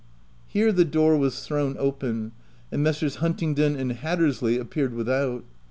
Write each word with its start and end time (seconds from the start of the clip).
Here 0.47 0.71
the 0.71 0.83
door 0.83 1.15
was 1.15 1.45
thrown 1.45 1.75
open, 1.77 2.31
and 2.71 2.81
Messrs. 2.81 3.17
Huntingdon 3.17 3.75
and 3.75 3.91
Hattersley 3.91 4.57
appeared 4.57 4.95
without. 4.95 5.43